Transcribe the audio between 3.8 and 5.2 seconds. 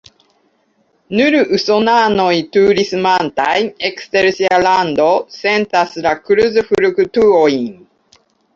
ekster sia lando